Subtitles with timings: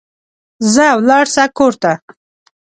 [0.73, 1.91] ځه ولاړ سه کور ته